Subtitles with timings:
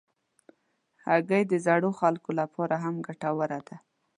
[1.05, 3.75] هګۍ د زړو خلکو لپاره هم ګټوره ده.